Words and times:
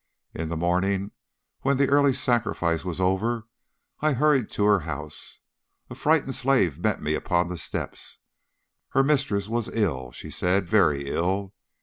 In 0.33 0.49
the 0.49 0.57
morning, 0.57 1.11
when 1.59 1.77
the 1.77 1.87
early 1.89 2.11
sacrifice 2.13 2.83
was 2.83 2.99
over, 2.99 3.47
I 3.99 4.13
hurried 4.13 4.49
to 4.49 4.65
her 4.65 4.79
house. 4.79 5.41
A 5.91 5.93
frightened 5.93 6.33
slave 6.33 6.79
met 6.79 7.03
me 7.03 7.13
upon 7.13 7.49
the 7.49 7.57
steps. 7.59 8.17
Her 8.97 9.03
mistress 9.03 9.47
was 9.47 9.69
ill, 9.69 10.11
she 10.11 10.31
said, 10.31 10.67
very 10.67 11.07
ill. 11.07 11.53